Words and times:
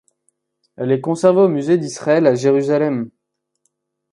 Elle 0.77 0.91
est 0.91 0.99
conservée 0.99 1.41
au 1.41 1.47
musée 1.47 1.77
d'Israël 1.77 2.25
à 2.25 2.33
Jérusalem. 2.33 3.11